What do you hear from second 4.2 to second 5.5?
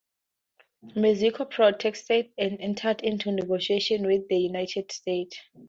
the United States.